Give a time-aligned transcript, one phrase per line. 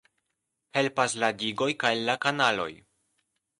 [0.81, 2.69] Helpas la digoj kaj la kanaloj.